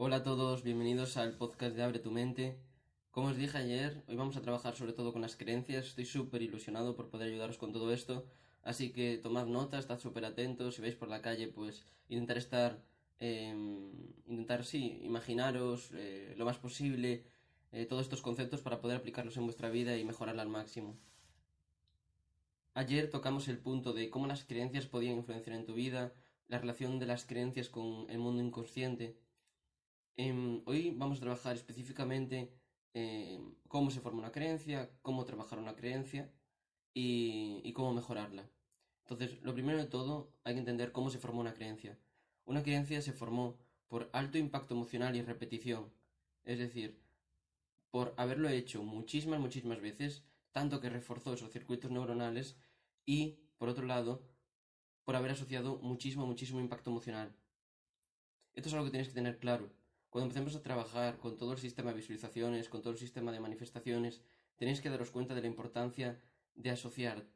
[0.00, 2.56] Hola a todos, bienvenidos al podcast de Abre tu mente.
[3.10, 5.86] Como os dije ayer, hoy vamos a trabajar sobre todo con las creencias.
[5.86, 8.24] Estoy súper ilusionado por poder ayudaros con todo esto.
[8.62, 10.76] Así que tomad nota, estad súper atentos.
[10.76, 12.80] Si veis por la calle, pues intentar estar,
[13.18, 13.90] em,
[14.28, 17.24] intentar, sí, imaginaros eh, lo más posible
[17.72, 20.96] eh, todos estos conceptos para poder aplicarlos en vuestra vida y mejorarla al máximo.
[22.74, 26.12] Ayer tocamos el punto de cómo las creencias podían influenciar en tu vida,
[26.46, 29.16] la relación de las creencias con el mundo inconsciente.
[30.18, 32.36] Em, hoy vamos a trabajar específicamente
[32.92, 36.28] em, cómo se forma una creencia, cómo trabajar una creencia
[36.92, 38.50] y, y cómo mejorarla.
[39.04, 41.96] Entonces, lo primero de todo, hay que entender cómo se formó una creencia.
[42.46, 45.92] Una creencia se formó por alto impacto emocional y repetición.
[46.44, 47.00] Es decir,
[47.92, 52.56] por haberlo hecho muchísimas, muchísimas veces, tanto que reforzó esos circuitos neuronales
[53.06, 54.22] y, por otro lado,
[55.04, 57.36] por haber asociado muchísimo, muchísimo impacto emocional.
[58.54, 59.77] Esto es algo que tienes que tener claro.
[60.10, 63.40] Cuando empecemos a trabajar con todo el sistema de visualizaciones, con todo el sistema de
[63.40, 64.22] manifestaciones,
[64.56, 66.18] tenéis que daros cuenta de la importancia
[66.54, 67.26] de asociar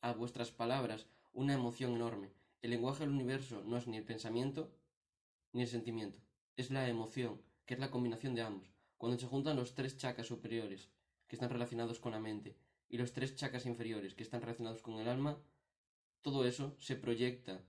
[0.00, 2.32] a vuestras palabras una emoción enorme.
[2.60, 4.74] El lenguaje del universo no es ni el pensamiento
[5.52, 6.20] ni el sentimiento,
[6.56, 8.70] es la emoción, que es la combinación de ambos.
[8.96, 10.88] Cuando se juntan los tres chakras superiores,
[11.28, 12.56] que están relacionados con la mente,
[12.88, 15.38] y los tres chakras inferiores, que están relacionados con el alma,
[16.20, 17.62] todo eso se proyecta,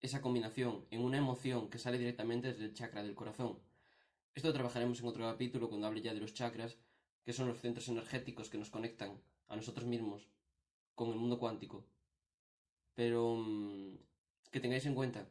[0.00, 3.58] esa combinación, en una emoción que sale directamente desde el chakra del corazón.
[4.34, 6.76] Esto lo trabajaremos en otro capítulo cuando hable ya de los chakras,
[7.24, 10.28] que son los centros energéticos que nos conectan a nosotros mismos
[10.94, 11.84] con el mundo cuántico.
[12.94, 13.96] Pero mmm,
[14.50, 15.28] que tengáis en cuenta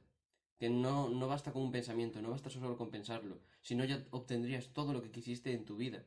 [0.57, 4.69] que no, no basta con un pensamiento, no basta solo con pensarlo, sino ya obtendrías
[4.73, 6.03] todo lo que quisiste en tu vida.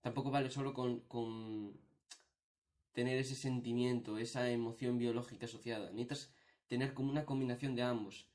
[0.00, 1.78] Tampoco vale solo con, con
[2.92, 5.90] tener ese sentimiento, esa emoción biológica asociada.
[5.90, 6.30] Necesitas
[6.68, 8.28] tener como una combinación de ambos.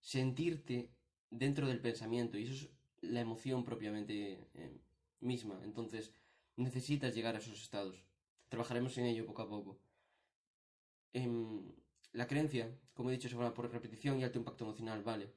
[0.00, 0.90] Sentirte
[1.30, 2.70] dentro del pensamiento, y eso es
[3.02, 4.80] la emoción propiamente eh,
[5.20, 5.60] misma.
[5.64, 6.12] Entonces,
[6.56, 8.02] necesitas llegar a esos estados.
[8.48, 9.78] Trabajaremos en ello poco a poco.
[11.12, 11.28] Eh,
[12.12, 15.32] la creencia, como he dicho, se forma por repetición y alto impacto emocional, vale.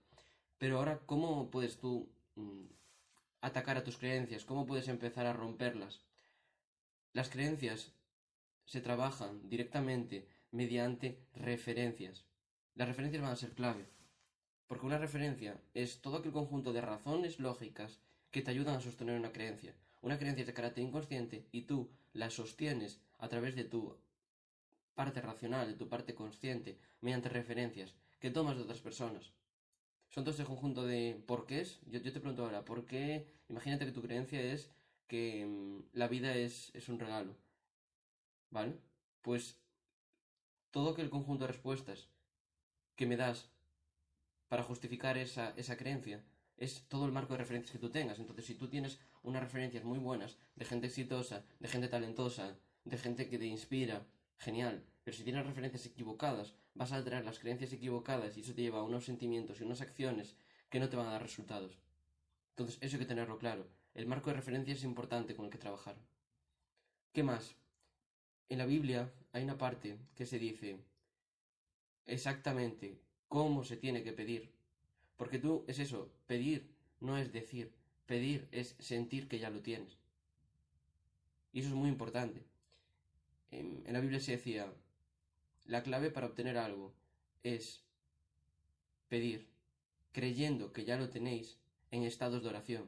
[0.57, 2.65] Pero ahora, ¿cómo puedes tú mmm,
[3.41, 4.45] atacar a tus creencias?
[4.45, 6.01] ¿Cómo puedes empezar a romperlas?
[7.13, 7.93] Las creencias
[8.65, 12.25] se trabajan directamente mediante referencias.
[12.75, 13.85] Las referencias van a ser clave,
[14.67, 17.99] porque una referencia es todo aquel conjunto de razones lógicas
[18.31, 19.75] que te ayudan a sostener una creencia.
[20.01, 23.95] Una creencia de carácter inconsciente y tú la sostienes a través de tu
[24.95, 29.31] parte racional, de tu parte consciente, mediante referencias que tomas de otras personas.
[30.09, 31.79] Son todo ese conjunto de porqués.
[31.85, 33.27] Yo, yo te pregunto ahora, ¿por qué?
[33.49, 34.71] Imagínate que tu creencia es
[35.07, 37.35] que mmm, la vida es, es un regalo.
[38.49, 38.77] ¿Vale?
[39.21, 39.59] Pues
[40.71, 42.07] todo aquel conjunto de respuestas
[42.95, 43.49] que me das
[44.47, 46.23] para justificar esa, esa creencia
[46.57, 48.19] es todo el marco de referencias que tú tengas.
[48.19, 52.55] Entonces, si tú tienes unas referencias muy buenas de gente exitosa, de gente talentosa,
[52.85, 54.05] de gente que te inspira,
[54.37, 54.83] genial.
[55.03, 58.79] Pero si tienes referencias equivocadas, vas a traer las creencias equivocadas y eso te lleva
[58.79, 60.35] a unos sentimientos y unas acciones
[60.69, 61.79] que no te van a dar resultados.
[62.51, 63.67] Entonces, eso hay que tenerlo claro.
[63.93, 65.95] El marco de referencia es importante con el que trabajar.
[67.11, 67.55] ¿Qué más?
[68.49, 70.77] En la Biblia hay una parte que se dice
[72.05, 74.51] exactamente cómo se tiene que pedir.
[75.17, 77.71] Porque tú es eso, pedir no es decir,
[78.05, 79.97] pedir es sentir que ya lo tienes.
[81.51, 82.41] Y eso es muy importante.
[83.51, 84.73] En, la Biblia se decía,
[85.65, 86.93] la clave para obtener algo
[87.43, 87.83] es
[89.09, 89.47] pedir,
[90.11, 91.57] creyendo que ya lo tenéis
[91.91, 92.85] en estados de oración.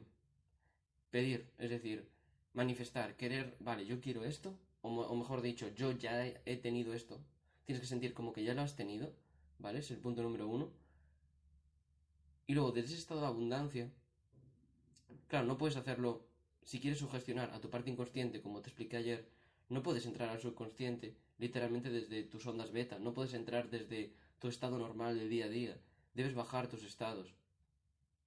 [1.10, 2.08] Pedir, es decir,
[2.54, 7.20] manifestar, querer, vale, yo quiero esto, o, mejor dicho, yo ya he tenido esto,
[7.66, 9.12] tienes que sentir como que ya lo has tenido,
[9.58, 9.80] ¿vale?
[9.80, 10.70] Es el punto número uno.
[12.46, 13.90] Y luego, desde ese estado de abundancia,
[15.26, 16.24] claro, no puedes hacerlo,
[16.62, 19.28] si quieres sugestionar a tu parte inconsciente, como te expliqué ayer,
[19.68, 24.46] no puedes entrar al subconsciente literalmente desde tus ondas beta, no puedes entrar desde tu
[24.48, 25.76] estado normal de día a día,
[26.14, 27.34] debes bajar tus estados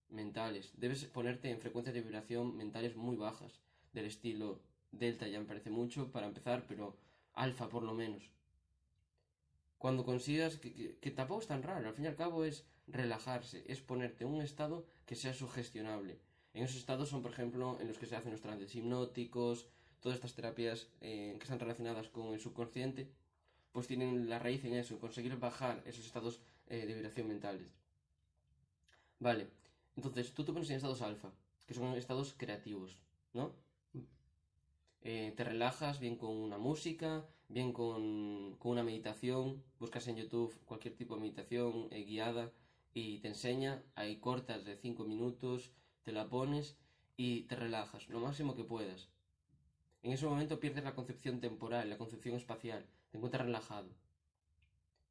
[0.09, 3.61] mentales, debes ponerte en frecuencias de vibración mentales muy bajas,
[3.93, 4.61] del estilo
[4.91, 6.97] delta ya me parece mucho para empezar, pero
[7.33, 8.29] alfa por lo menos
[9.79, 12.65] cuando consigas, que, que, que, tampoco es tan raro, al fin y al cabo es
[12.85, 16.19] relajarse, es ponerte en un estado que sea sugestionable.
[16.53, 19.67] En esos estados son, por ejemplo, en los que se hacen los trances hipnóticos,
[20.01, 23.09] todas estas terapias eh, que están relacionadas con el subconsciente,
[23.71, 27.67] pues tienen la raíz en eso, conseguir bajar esos estados eh, de vibración mentales.
[29.19, 29.47] Vale,
[29.95, 31.31] entonces tú te pones en estados alfa,
[31.67, 32.97] que son estados creativos,
[33.33, 33.53] ¿no?
[35.01, 40.55] Eh, te relajas bien con una música, bien con, con, una meditación, buscas en YouTube
[40.65, 42.51] cualquier tipo de meditación eh, guiada
[42.93, 45.71] y te enseña, hay cortas de 5 minutos,
[46.03, 46.77] te la pones
[47.17, 49.09] y te relajas lo máximo que puedas.
[50.03, 53.89] En ese momento pierdes la concepción temporal, la concepción espacial, te encuentras relajado.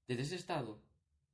[0.06, 0.78] Desde ese estado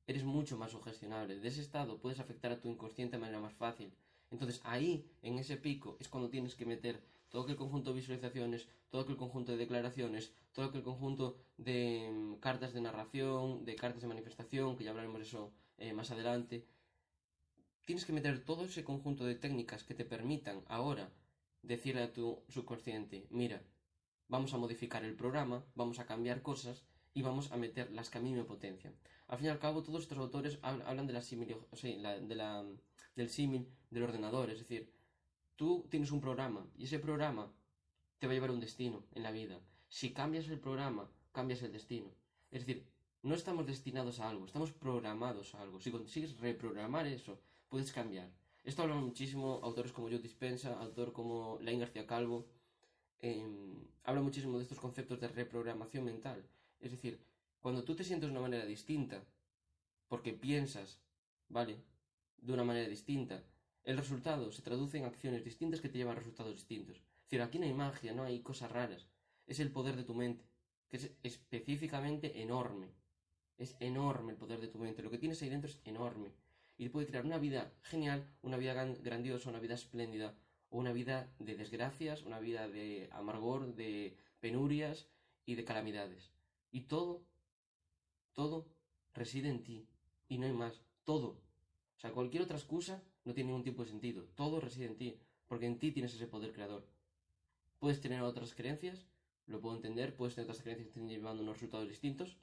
[0.07, 3.55] eres mucho más sugestionable, desde ese estado puedes afectar a tu inconsciente de manera más
[3.55, 3.93] fácil.
[4.31, 8.69] Entonces ahí, en ese pico, es cuando tienes que meter todo aquel conjunto de visualizaciones,
[8.94, 14.02] todo aquel conjunto de declaraciones, todo aquel conjunto de mm, cartas de narración, de cartas
[14.02, 16.64] de manifestación, que ya hablaremos de eso eh, más adelante.
[17.87, 21.11] Tienes que meter todo ese conjunto de técnicas que te permitan ahora
[21.62, 23.64] decirle a tu subconsciente, mira,
[24.29, 28.19] vamos a modificar el programa, vamos a cambiar cosas y vamos a meter las que
[28.19, 28.94] a mí me potencian.
[29.26, 32.64] Al fin y al cabo, todos estos autores hablan de la, de la
[33.17, 34.94] del símil del ordenador, es decir,
[35.56, 37.52] Tú tienes un programa y ese programa
[38.19, 39.61] te va a llevar a un destino en la vida.
[39.88, 42.11] Si cambias el programa, cambias el destino.
[42.50, 42.87] Es decir,
[43.22, 45.81] no estamos destinados a algo, estamos programados a algo.
[45.81, 48.31] Si consigues reprogramar eso, puedes cambiar.
[48.64, 52.46] Esto habla muchísimo autores como Joe Dispensa, autor como Lain García Calvo.
[53.19, 56.44] Em, habla muchísimo de estos conceptos de reprogramación mental.
[56.81, 57.19] Es decir,
[57.61, 59.25] cuando tú te sientes de una manera distinta,
[60.08, 61.00] porque piensas,
[61.49, 61.82] ¿vale?
[62.38, 63.43] De una manera distinta,
[63.84, 67.02] el resultado se traduce en acciones distintas que te llevan a resultados distintos.
[67.31, 69.09] Es aquí no hay magia, no hay cosas raras.
[69.47, 70.44] Es el poder de tu mente,
[70.88, 72.94] que es específicamente enorme.
[73.59, 75.03] Es enorme el poder de tu mente.
[75.03, 76.32] Lo que tienes ahí dentro es enorme.
[76.76, 80.37] Y puede crear una vida genial, una vida grandiosa, una vida espléndida,
[80.71, 85.09] o una vida de desgracias, una vida de amargor, de penurias
[85.47, 86.32] y de calamidades.
[86.71, 87.25] Y todo,
[88.32, 88.67] todo
[89.12, 89.88] reside en ti.
[90.29, 90.82] Y no hay más.
[91.05, 91.41] Todo.
[91.97, 94.25] O sea, cualquier otra excusa no tiene ningún tipo de sentido.
[94.35, 96.87] Todo reside en ti, porque en ti tienes ese poder creador.
[97.85, 99.05] Puedes tener otras creencias,
[99.47, 102.39] lo puedo entender, puedes tener otras creencias que estén llevando unos resultados distintos,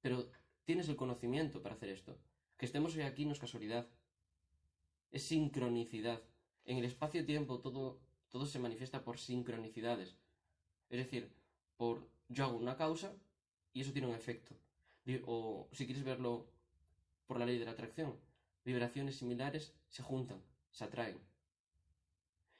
[0.00, 0.30] pero
[0.64, 2.16] tienes el conocimiento para hacer esto.
[2.56, 3.88] Que estemos hoy aquí no es casualidad,
[5.10, 6.22] es sincronicidad.
[6.66, 7.98] En el espacio-tiempo todo,
[8.28, 10.14] todo se manifiesta por sincronicidades.
[10.88, 11.32] Es decir,
[11.76, 13.12] por yo hago una causa
[13.72, 14.54] y eso tiene un efecto.
[15.24, 16.46] O si quieres verlo
[17.26, 18.14] por la ley de la atracción,
[18.64, 20.40] vibraciones similares se juntan,
[20.70, 21.18] se atraen.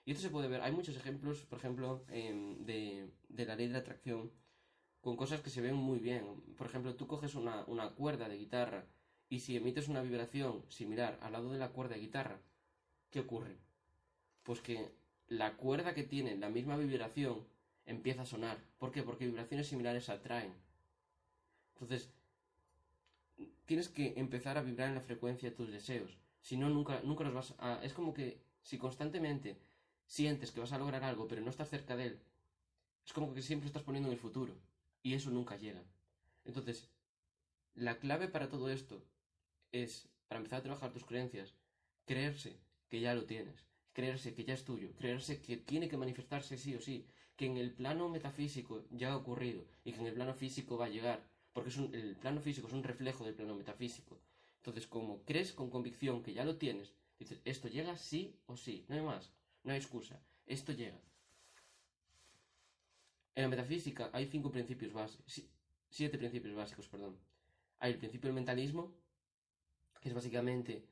[0.06, 3.72] Y esto se puede ver, hay muchos ejemplos, por ejemplo, em, de, la ley de
[3.72, 4.30] la atracción,
[5.00, 6.24] con cosas que se ven muy bien.
[6.56, 8.86] Por ejemplo, tú coges una, una cuerda de guitarra
[9.28, 12.38] y si emites una vibración similar al lado de la cuerda de guitarra,
[13.10, 13.56] ¿qué ocurre?
[14.44, 14.92] Pues que
[15.26, 17.44] la cuerda que tiene la misma vibración
[17.84, 18.58] empieza a sonar.
[18.78, 19.02] ¿Por qué?
[19.02, 20.54] Porque vibraciones similares atraen.
[21.74, 22.12] Entonces,
[23.64, 26.16] tienes que empezar a vibrar en la frecuencia de tus deseos.
[26.40, 27.82] Si no, nunca, nunca los vas a...
[27.82, 29.56] Es como que si constantemente
[30.06, 32.18] sientes que vas a lograr algo, pero no estás cerca de él,
[33.04, 34.54] es como que siempre estás poniendo en el futuro.
[35.02, 35.82] Y eso nunca llega.
[36.44, 36.88] Entonces,
[37.74, 39.02] la clave para todo esto
[39.70, 41.54] es, para empezar a trabajar tus creencias,
[42.04, 42.56] creerse
[42.88, 46.74] que ya lo tienes, creerse que ya es tuyo, creerse que tiene que manifestarse sí
[46.74, 47.06] o sí,
[47.36, 50.86] que en el plano metafísico ya ha ocurrido y que en el plano físico va
[50.86, 51.22] a llegar
[51.56, 54.20] porque es el plano físico es un reflejo del plano metafísico.
[54.58, 58.84] Entonces, como crees con convicción que ya lo tienes, dices, esto llega sí o sí,
[58.88, 59.32] no hay más,
[59.66, 60.98] no hay excusa, esto llega.
[63.34, 65.42] En la metafísica hay cinco principios básicos,
[65.90, 67.18] siete principios básicos, perdón.
[67.80, 68.94] Hay el principio del mentalismo,
[70.00, 70.86] que es básicamente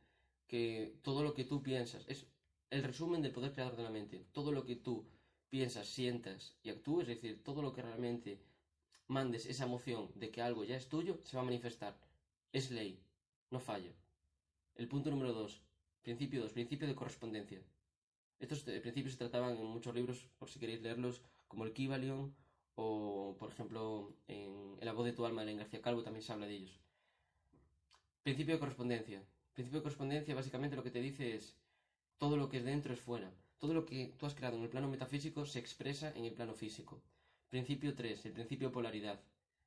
[0.46, 2.26] que todo lo que tú piensas, es
[2.70, 4.26] el resumen del poder creador de la mente.
[4.32, 5.06] Todo lo que tú
[5.48, 8.42] piensas, sientas y actúes, es decir, todo lo que realmente
[9.06, 11.96] mandes esa emoción de que algo ya es tuyo, se va a manifestar.
[12.52, 13.00] Es ley,
[13.50, 13.92] no falla.
[14.74, 15.62] El punto número dos,
[16.02, 17.62] principio dos, principio de correspondencia.
[18.38, 22.34] Estos eh, principios se trataban en muchos libros, por si queréis leerlos, como el Kybalion
[22.76, 26.46] o, por ejemplo, en, La voz de tu alma de García Calvo también se habla
[26.46, 26.80] de ellos.
[28.22, 29.22] Principio de correspondencia.
[29.54, 31.56] Principio de correspondencia básicamente lo que te dice es
[32.18, 33.32] todo lo que es dentro es fuera.
[33.58, 36.54] Todo lo que tú has creado en el plano metafísico se expresa en el plano
[36.54, 37.02] físico.
[37.50, 38.26] Principio 3.
[38.26, 39.20] El principio de polaridad.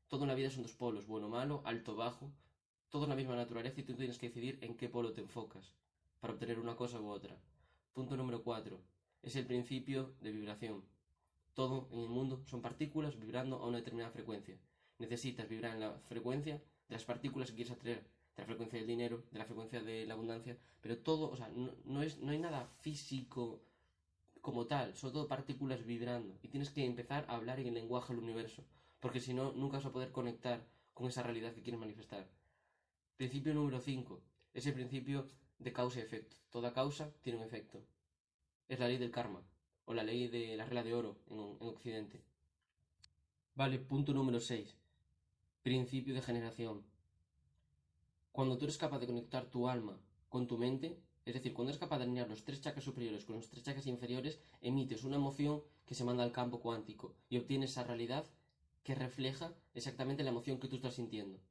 [0.08, 2.32] Toda una vida son dos polos, bueno, malo, alto, bajo.
[2.90, 5.74] Todo es la misma naturaleza y tú tienes que decidir en qué polo te enfocas
[6.20, 7.38] para obtener una cosa u otra.
[7.98, 8.80] Punto número 4.
[9.24, 10.84] Es el principio de vibración.
[11.56, 14.56] Todo en el mundo son partículas vibrando a una determinada frecuencia.
[15.00, 18.04] Necesitas vibrar en la frecuencia de las partículas que quieres atraer,
[18.36, 21.50] de la frecuencia del dinero, de la frecuencia de la abundancia, pero todo, o sea,
[21.86, 23.64] no, es, no hay nada físico
[24.42, 28.14] como tal, son todo partículas vibrando y tienes que empezar a hablar en el lenguaje
[28.14, 28.64] del universo,
[29.00, 30.64] porque si no, nunca vas a poder conectar
[30.94, 32.30] con esa realidad que quieres manifestar.
[33.16, 34.22] Principio número 5,
[34.54, 35.26] es el principio
[35.60, 36.36] de causa y efecto.
[36.50, 37.84] Toda causa tiene un efecto.
[38.68, 39.42] Es la ley del karma,
[39.86, 42.22] o la ley de la regla de oro en, en Occidente.
[43.56, 44.76] Vale, punto número 6,
[45.64, 46.84] principio de generación.
[48.32, 50.00] Cuando tú eres capaz de conectar tu alma
[50.30, 53.36] con tu mente, es decir, cuando eres capaz de alinear los tres chakras superiores con
[53.36, 57.72] los tres chakras inferiores, emites una emoción que se manda al campo cuántico y obtienes
[57.72, 58.26] esa realidad
[58.84, 61.42] que refleja exactamente la emoción que tú estás sintiendo.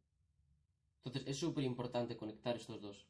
[1.04, 3.06] Entonces es súper importante conectar estos dos.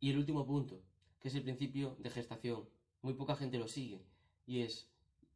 [0.00, 0.80] Y el último punto,
[1.20, 2.66] que es el principio de gestación.
[3.02, 4.00] Muy poca gente lo sigue.
[4.46, 4.88] Y es,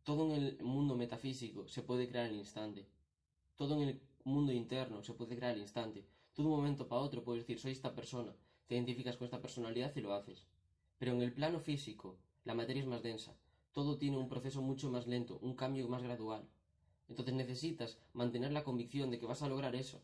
[0.04, 2.86] todo en el mundo metafísico se puede crear al instante.
[3.56, 6.06] Todo en el mundo interno se puede crear al instante.
[6.32, 8.34] Tú de un momento para otro puedes decir, soy esta persona,
[8.66, 10.46] te identificas con esta personalidad y lo haces.
[10.98, 13.36] Pero en el plano físico, la materia es más densa.
[13.72, 16.48] Todo tiene un proceso mucho más lento, un cambio más gradual.
[17.08, 20.00] Entonces necesitas mantener la convicción de que vas a lograr eso.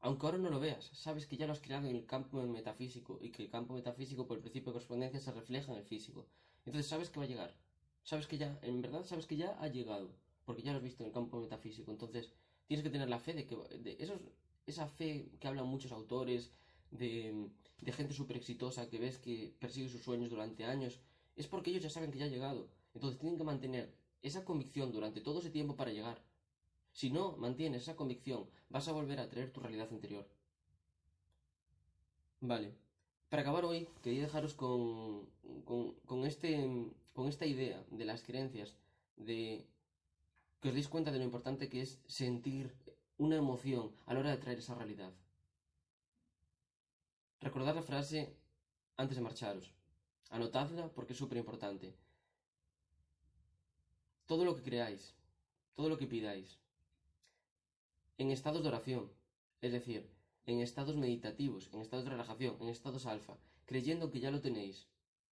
[0.00, 3.18] Aunque ahora no lo veas, sabes que ya lo has creado en el campo metafísico
[3.20, 6.26] y que el campo metafísico por el principio de correspondencia se refleja en el físico.
[6.64, 7.54] Entonces sabes que va a llegar.
[8.02, 10.10] Sabes que ya, en verdad, sabes que ya ha llegado,
[10.44, 11.90] porque ya lo has visto en el campo metafísico.
[11.90, 12.32] Entonces
[12.66, 14.20] tienes que tener la fe de que de esos,
[14.66, 16.52] esa fe que hablan muchos autores,
[16.90, 17.48] de,
[17.80, 21.00] de gente súper exitosa que ves que persigue sus sueños durante años,
[21.36, 22.68] es porque ellos ya saben que ya ha llegado.
[22.94, 26.22] Entonces tienen que mantener esa convicción durante todo ese tiempo para llegar.
[26.96, 30.26] Si no mantienes esa convicción, vas a volver a traer tu realidad interior.
[32.40, 32.74] Vale.
[33.28, 35.28] Para acabar hoy, quería dejaros con,
[36.06, 36.56] con, este,
[37.12, 38.78] con esta idea de las creencias,
[39.18, 39.66] de
[40.62, 42.74] que os deis cuenta de lo importante que es sentir
[43.18, 45.12] una emoción a la hora de traer esa realidad.
[47.42, 48.38] Recordad la frase
[48.96, 49.70] antes de marcharos.
[50.30, 51.94] Anotadla porque es súper importante.
[54.24, 55.14] Todo lo que creáis,
[55.74, 56.58] todo lo que pidáis,
[58.18, 59.10] en estados de oración,
[59.60, 60.08] es decir,
[60.46, 64.88] en estados meditativos, en estados de relajación, en estados alfa, creyendo que ya lo tenéis,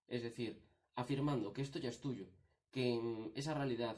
[0.09, 0.61] es decir,
[0.95, 2.27] afirmando que esto ya es tuyo,
[2.71, 3.97] que esa realidad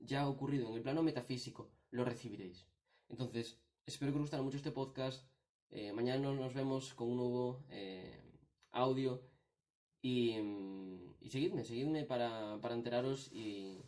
[0.00, 2.66] ya ha ocurrido en el plano metafísico, lo recibiréis.
[3.08, 5.26] Entonces, espero que os gustara mucho este podcast.
[5.70, 8.20] Eh, mañana nos vemos con un nuevo eh,
[8.72, 9.22] audio.
[10.00, 10.36] Y,
[11.20, 13.82] y, seguidme, seguidme para, para enteraros y,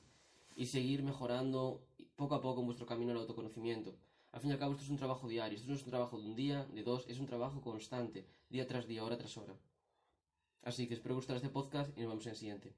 [0.56, 1.86] y seguir mejorando
[2.16, 3.96] poco a poco en vuestro camino al autoconocimiento.
[4.32, 6.18] Al fin y al cabo, esto es un trabajo diario, esto no es un trabajo
[6.20, 9.56] de un día, de dos, es un trabajo constante, día tras día, hora tras hora.
[10.62, 12.74] Así que espero guste este podcast y nos vemos en el siguiente.